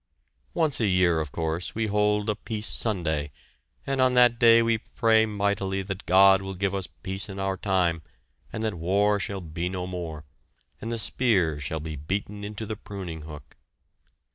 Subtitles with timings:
[0.55, 3.31] Once a year, of course, we hold a Peace Sunday
[3.85, 7.55] and on that day we pray mightily that God will give us peace in our
[7.55, 8.01] time
[8.51, 10.25] and that war shall be no more,
[10.81, 13.55] and the spear shall be beaten into the pruning hook.